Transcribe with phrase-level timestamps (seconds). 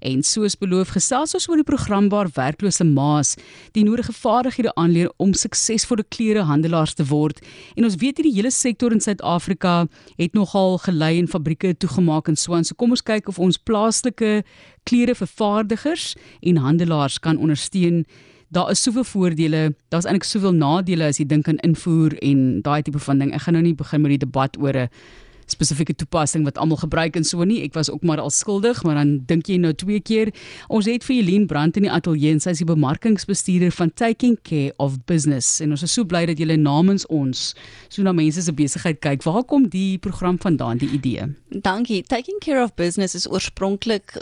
[0.00, 3.36] En soos beloof gesels ons oor die programbaar werklose maas,
[3.76, 7.42] die nodige vaardighede aanleer om suksesvolle klerehandelaars te word.
[7.76, 9.86] En ons weet hierdie hele sektor in Suid-Afrika
[10.16, 12.64] het nogal gelei en fabrieke toegemaak en so aan.
[12.64, 14.42] So kom ons kyk of ons plaaslike
[14.88, 18.04] klerevervaardigers en handelaars kan ondersteun
[18.50, 22.82] daar is soveel voordele, daar's eintlik soveel nadele as jy dink aan invoer en daai
[22.82, 23.30] tipe van ding.
[23.34, 24.88] Ek gaan nou nie begin met die debat oor 'n
[25.54, 27.60] spesifieke toepassing wat almal gebruik en so nie.
[27.64, 30.32] Ek was ook maar al skuldig, maar dan dink jy nou twee keer.
[30.68, 34.38] Ons het vir Helene Brandt in die ateljee en sy is die bemarkingsbestuurder van Taking
[34.46, 37.54] Care of Business en ons is so bly dat jy namens ons
[37.88, 39.24] so na mense se besigheid kyk.
[39.26, 41.28] Waar kom die program vandaan, die idee?
[41.50, 42.02] Dankie.
[42.02, 44.16] Taking Care of Business is oorspronklik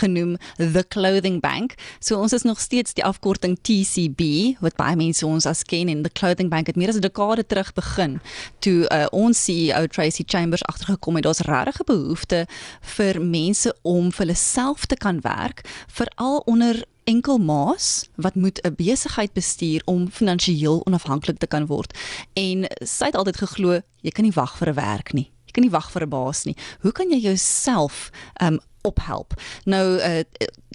[0.00, 1.74] genoem The Clothing Bank.
[2.00, 6.02] So ons is nog steeds die afkorting TCB wat baie mense ons as ken en
[6.02, 8.20] The Clothing Bank het meer as 'n dekade terug begin
[8.58, 12.46] toe uh, ons CEO Tracy Chambers agtergekom het daar's regtig 'n behoefte
[12.80, 18.60] vir mense om vir hulle self te kan werk, veral onder enkel maas wat moet
[18.62, 21.98] 'n besigheid bestuur om finansiëel onafhanklik te kan word.
[22.32, 25.33] En sy het altyd geglo jy kan nie wag vir 'n werk nie.
[25.54, 26.56] Kan nie wag vir 'n baas nie.
[26.82, 28.10] Hoe kan jy jouself
[28.42, 29.32] um ophelp.
[29.64, 30.18] Nou uh,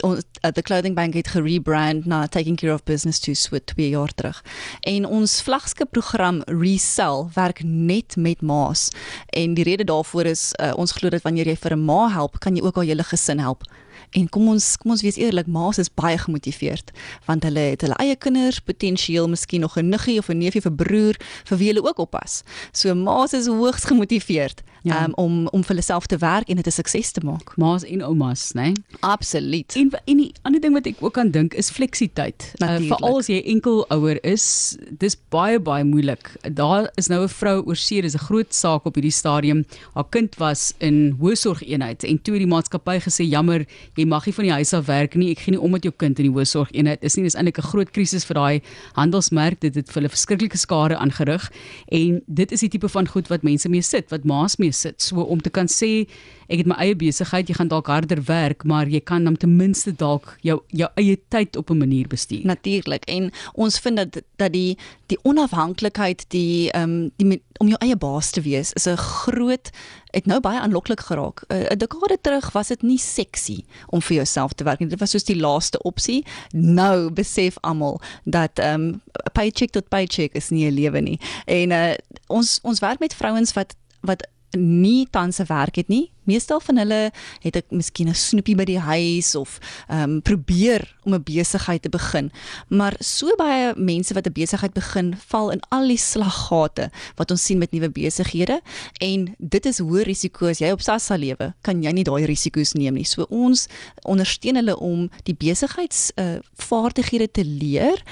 [0.04, 4.14] uh, the clothing bank het gerebrand na taking care of business to swit 2 jaar
[4.14, 4.44] terug.
[4.82, 8.90] En ons vlaggenskap program Resell werk net met ma's.
[9.30, 12.40] En die rede daarvoor is uh, ons glo dat wanneer jy vir 'n ma help,
[12.40, 13.64] kan jy ook al jou gesin help.
[14.10, 16.92] En kom ons kom ons wees eerlik, ma's is baie gemotiveerd
[17.26, 20.66] want hulle het hulle eie kinders, potensieel miskien nog 'n niggie of 'n neefie of
[20.66, 22.44] 'n broer vir wie hulle ook oppas.
[22.72, 25.06] So ma's is hoogs gemotiveerd ja.
[25.06, 27.56] um, om om vir hulself te werk en dit 'n sukses te maak.
[27.58, 28.62] Ma's en oumas, né?
[28.62, 28.73] Nee?
[29.00, 29.76] Absoluut.
[29.76, 32.54] En en die ander ding wat ek ook aan dink is fleksiteit.
[32.62, 36.32] Uh, Veral as jy enkel ouer is, dis baie baie moeilik.
[36.54, 39.66] Daar is nou 'n vrou oor see, dis 'n groot saak op hierdie stadium.
[39.94, 44.34] Haar kind was in hoësorgeenheid en toe het die maatskappy gesê jammer, jy mag nie
[44.34, 45.32] van die huis af werk nie.
[45.32, 47.23] Ek gee nie om met jou kind in die hoësorgeenheid is nie.
[47.23, 48.62] Dis eintlik 'n groot krisis vir daai
[48.94, 49.60] handelsmerk.
[49.60, 51.52] Dit het vir hulle verskriklike skade aangerig
[51.88, 55.02] en dit is die tipe van goed wat mense mee sit, wat ma's mee sit.
[55.02, 56.08] So om te kan sê
[56.50, 59.52] ek het my eie besigheid, jy gaan dalk harder werk, maar jy kan dan ten
[59.58, 62.45] minste dalk jou jou eie tyd op 'n manier bestuur.
[62.45, 63.06] Natuurlik.
[63.06, 67.95] En ons vind dat dat die die onafhanklikheid, die ehm um, die om jou eie
[67.95, 69.70] baas te wees is 'n groot
[70.12, 71.44] het nou baie aanloklik geraak.
[71.48, 74.89] 'n Dekade terug was dit nie seksie om vir jouself te werk nie.
[74.89, 76.26] Dit was soos die laaste opsie.
[76.52, 79.02] Nou besef almal dat ehm um,
[79.34, 81.20] paycheck tot paycheck is nie 'n lewe nie.
[81.45, 81.94] En uh,
[82.28, 86.11] ons ons werk met vrouens wat wat nie tans 'n werk het nie.
[86.23, 87.11] Meestal van hulle
[87.42, 91.82] het ek miskien 'n snoepie by die huis of ehm um, probeer om 'n besigheid
[91.82, 92.32] te begin.
[92.67, 97.45] Maar so baie mense wat 'n besigheid begin, val in al die slaggate wat ons
[97.45, 98.61] sien met nuwe besighede
[99.02, 102.73] en dit is hoë risiko as jy op Sassa lewe, kan jy nie daai risiko's
[102.73, 103.05] neem nie.
[103.05, 103.67] So ons
[104.04, 108.04] ondersteun hulle om die besigheids uh, vaardighede te leer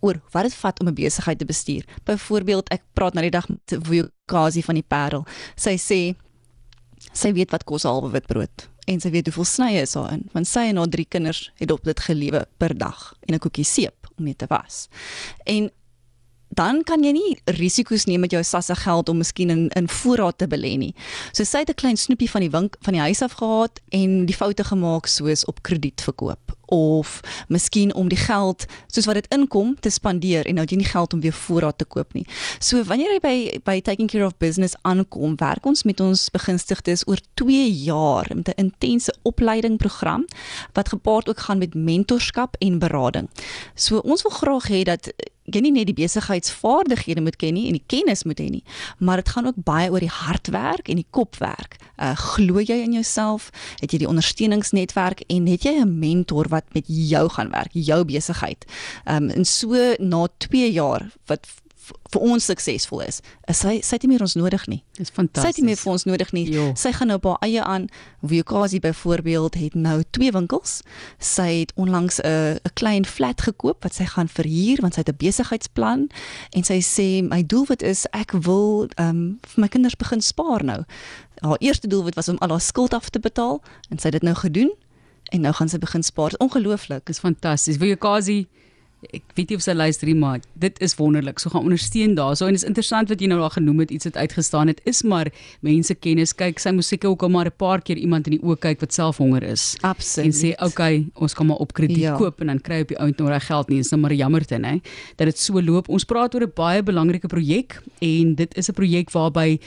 [0.00, 1.84] oor wat dit vat om 'n besigheid te bestuur.
[2.04, 5.26] Byvoorbeeld, ek praat nou die dag met Vukazi van die Parel.
[5.56, 6.14] Sy sê
[7.12, 10.46] sy weet wat kos 'n halwe witbrood en sy weet hoeveel snye is daarin, want
[10.46, 14.08] sy en haar drie kinders het op dit gelewe per dag en 'n koekie seep
[14.16, 14.88] om mee te was.
[15.44, 15.70] En
[16.50, 20.38] dan kan jy nie risiko's neem met jou sasse geld om miskien in in voorraad
[20.38, 20.94] te belê nie.
[21.32, 24.26] So sy het 'n klein snoepie van die wink van die huis af gehad en
[24.26, 29.26] die foute gemaak soos op krediet verkoop of miskien om die geld soos wat dit
[29.34, 32.26] inkom te spandeer en nou jy nie geld om weer voorraad te koop nie.
[32.58, 33.36] So wanneer jy by
[33.66, 38.48] by taking care of business aankom, werk ons met ons begunstigdes oor 2 jaar met
[38.48, 40.26] 'n intense opleiding program
[40.72, 43.28] wat gepaard ook gaan met mentorskap en berading.
[43.74, 45.12] So ons wil graag hê dat
[45.54, 48.64] jy nie net die besigheidsvaardighede moet ken nie en die kennis moet hê nie,
[48.98, 51.78] maar dit gaan ook baie oor die hardwerk en die kopwerk.
[52.00, 53.50] Uh glo jy in jouself?
[53.80, 58.04] Het jy die ondersteuningsnetwerk en het jy 'n mentor wat met jou gaan werk, jou
[58.04, 58.64] besigheid?
[59.04, 61.46] Um en so na 2 jaar wat
[62.12, 63.20] vir ons suksesvol is,
[63.50, 64.80] is sy sy het nie meer ons nodig nie.
[64.98, 65.42] Dis fantasties.
[65.42, 66.44] Sy het nie meer vir ons nodig nie.
[66.52, 66.66] Jo.
[66.78, 67.88] Sy gaan nou op haar eie aan.
[68.26, 70.80] Vukazi byvoorbeeld het nou twee winkels.
[71.18, 75.08] Sy het onlangs 'n 'n klein flat gekoop wat sy gaan verhuur want sy het
[75.08, 76.10] 'n besigheidsplan
[76.50, 80.64] en sy sê my doelwit is ek wil ehm um, vir my kinders begin spaar
[80.64, 80.84] nou.
[81.40, 84.22] Haar eerste doelwit was om al haar skuld af te betaal en sy het dit
[84.22, 84.72] nou gedoen
[85.30, 86.32] en nou gaan sy begin spaar.
[86.38, 87.06] Ongelooflik.
[87.06, 87.76] Dis fantasties.
[87.76, 88.48] Vukazi
[89.08, 91.40] ek weet nie of sy luister nie, maar dit is wonderlik.
[91.40, 94.18] So gaan ondersteun daarso en is interessant wat jy nou al genoem het, iets wat
[94.20, 95.30] uitgestaan het is maar
[95.64, 96.34] mense kennis.
[96.36, 98.92] Kyk, sy seker ook al maar 'n paar keer iemand in die oë kyk wat
[98.92, 99.76] self honger is.
[99.80, 100.26] Absoluut.
[100.26, 102.16] En sê, "Oké, okay, ons kan maar op krediet ja.
[102.16, 103.76] koop en dan kry op die ount nog reg geld nie.
[103.76, 104.80] Dit is nou maar jammer te, hè,
[105.16, 105.88] dat dit so loop.
[105.88, 109.58] Ons praat oor 'n baie belangrike projek en dit is 'n projek waarby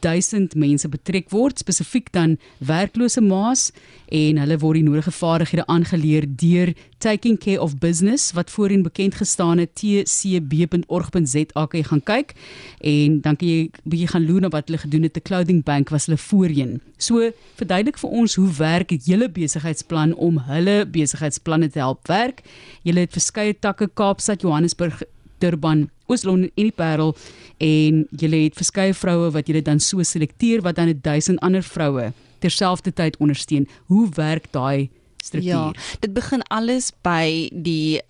[0.00, 3.72] 1000 mense betrek word, spesifiek dan werklose ma's
[4.08, 9.14] en hulle word die nodige vaardighede aangeleer deur Taking Care of Business wat voorheen bekend
[9.14, 12.34] gestaan het tcb.org.za kan jy gaan kyk
[12.80, 15.92] en dan kan jy bietjie gaan loer na wat hulle gedoen het te Clothing Bank
[15.94, 16.80] was hulle voorheen.
[16.98, 17.30] So
[17.60, 22.42] verduidelik vir ons hoe werk julle besigheidsplan om hulle besigheidsplanne te help werk.
[22.82, 25.02] Julle het verskeie takke Kaapstad, Johannesburg,
[25.38, 27.14] Durban, Oos-London en die Parel
[27.62, 32.12] en julle het verskeie vroue wat julle dan so selekteer wat dan 1000 ander vroue
[32.38, 33.66] terselfdertyd ondersteun.
[33.86, 34.88] Hoe werk daai
[35.22, 35.74] struktuur?
[35.74, 38.00] Ja, dit begin alles by die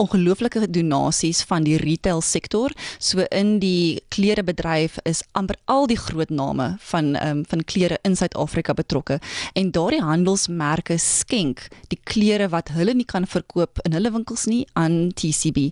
[0.00, 2.72] ongelooflike donasies van die retail sektor.
[2.98, 8.16] So in die klerebedryf is amper al die groot name van um, van klere in
[8.16, 9.20] Suid-Afrika betrokke
[9.58, 14.64] en daardie handelsmerke skenk die klere wat hulle nie kan verkoop in hulle winkels nie
[14.78, 15.70] aan TCB.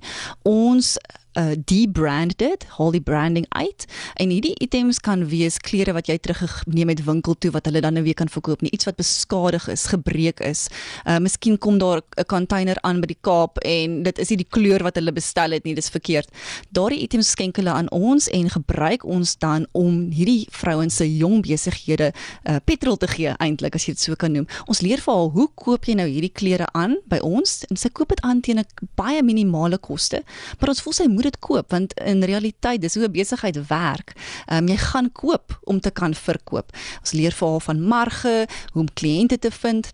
[0.49, 0.97] Ons
[1.39, 3.87] uh debrand dit, haal die branding uit
[4.19, 7.95] en hierdie items kan wees klere wat jy teruggeneem het winkel toe wat hulle dan
[7.99, 10.67] nou weer kan verkoop nie, iets wat beskadig is, gebreek is.
[11.07, 14.49] Uh miskien kom daar 'n container aan by die Kaap en dit is nie die
[14.51, 16.29] kleur wat hulle bestel het nie, dis verkeerd.
[16.71, 21.43] Daardie items skenk hulle aan ons en gebruik ons dan om hierdie vrouens se jong
[21.43, 22.13] besighede
[22.45, 24.47] uh petrol te gee eintlik as jy dit so kan noem.
[24.67, 27.89] Ons leer vir haar hoe koop jy nou hierdie klere aan by ons en sy
[27.89, 30.23] koop dit aan teen 'n baie minimale koste,
[30.59, 34.15] maar ons voel sy moet dit koop want in realiteit dis hoe 'n besigheid werk.
[34.47, 36.73] Ehm um, jy gaan koop om te kan verkoop.
[37.01, 39.93] Ons leer vir haar van marge, hoe om kliënte te vind.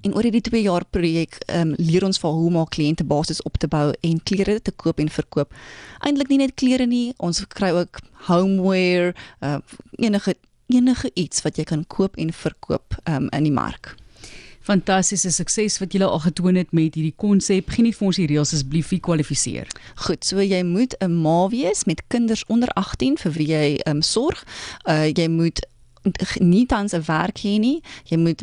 [0.00, 3.56] En oor hierdie 2 jaar projek um, leer ons vir hoe om 'n kliëntebasis op
[3.58, 5.52] te bou en klere te koop en verkoop.
[5.98, 9.58] Eintlik nie net klere nie, ons kry ook homeware, uh,
[9.98, 10.34] enige
[10.70, 13.96] enige iets wat jy kan koop en verkoop um, in die mark
[14.70, 17.70] fantastiese sukses wat julle al getoon het met hierdie konsep.
[17.74, 19.70] Geen nie vir ons die reëls asseblief wie kwalifiseer.
[20.06, 23.96] Goed, so jy moet 'n ma wees met kinders onder 18 vir wie jy ehm
[23.96, 24.44] um, sorg.
[24.86, 25.66] Uh jy moet
[26.38, 27.82] nie tans 'n werk hê nie.
[28.04, 28.42] Jy moet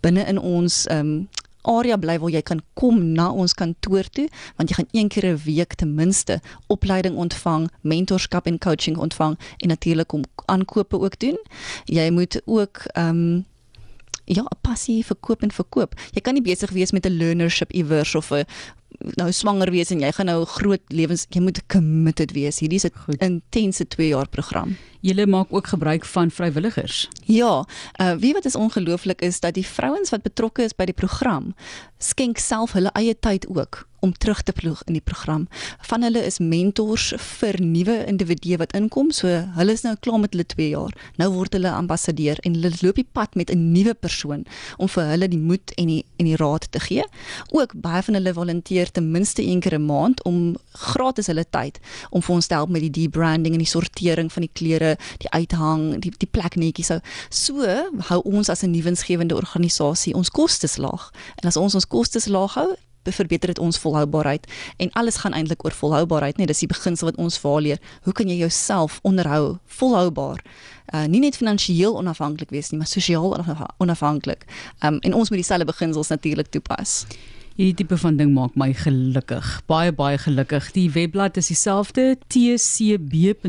[0.00, 1.28] binne in ons ehm um,
[1.66, 5.26] area bly waar jy kan kom na ons kantoor toe want jy gaan een keer
[5.26, 11.18] 'n week ten minste opleiding ontvang, mentorskap en coaching ontvang en natuurlik om aankope ook
[11.18, 11.38] doen.
[11.84, 13.44] Jy moet ook ehm um,
[14.26, 15.94] ja, 'n passie vir koop en verkoop.
[16.12, 18.44] Jy kan nie besig wees met 'n learnership iewers of 'n
[19.16, 22.60] nou swanger wees en jy gaan nou groot lewens jy moet committed wees.
[22.60, 24.76] Hierdie is 'n intense 2 jaar program.
[25.00, 27.08] Julle maak ook gebruik van vrywilligers.
[27.24, 27.64] Ja,
[28.00, 31.54] uh wie wat is ongelooflik is dat die vrouens wat betrokke is by die program
[31.98, 35.48] skenk self hulle eie tyd ook om terug te ploeg in die program.
[35.88, 39.10] Van hulle is mentors vir nuwe individue wat inkom.
[39.12, 40.94] So hulle is nou klaar met hulle 2 jaar.
[41.20, 44.44] Nou word hulle ambassadeur en hulle loop die pad met 'n nuwe persoon
[44.78, 47.04] om vir hulle die moed en die en die raad te gee.
[47.50, 51.78] Ook baie van hulle volunteer ten minste een keer 'n maand om gratis hulle tyd
[52.10, 55.30] om vir ons te help met die debranding en die sortering van die klere, die
[55.30, 56.86] uithang, die die plek netjies.
[56.86, 57.00] So,
[57.30, 57.54] so
[58.08, 61.10] hou ons as 'n nuwensgewende organisasie ons kostes laag.
[61.42, 62.76] En as ons ons kostes laag hou,
[63.12, 64.46] verbeter dit ons volhoubaarheid?
[64.76, 66.36] En alles gaan eintlik oor volhoubaarheid.
[66.36, 67.54] Nee dis die beginsel wat ons vaar
[68.02, 70.42] hoe kan jy jouself onderhou volhoubaar?
[70.94, 73.32] Uh, nie net finansiëel onafhanklik wees nie maar sosiaal
[73.82, 74.44] onafhanklik
[74.86, 77.06] um, en ons moet dieselfde beginsels natuurlik toepas
[77.56, 79.46] Hierdie tipe van ding maak my gelukkig.
[79.64, 80.66] Baie baie gelukkig.
[80.74, 83.48] Die webblad is dieselfde tcb.org.za.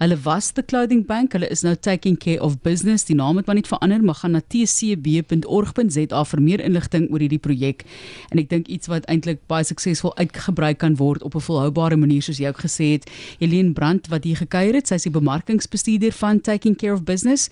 [0.00, 1.36] Hulle was the clothing bank.
[1.36, 3.04] Hulle is nou taking care of business.
[3.04, 7.44] Die naam het maar net verander, maar gaan na tcb.org.za vir meer inligting oor hierdie
[7.44, 7.84] projek.
[8.32, 12.24] En ek dink iets wat eintlik baie suksesvol uitgebruik kan word op 'n volhoubare manier
[12.24, 13.04] soos jy ook gesê het.
[13.36, 17.50] Helene Brandt wat hier gekuier het, sy is die bemarkingsbestuurder van Taking Care of Business.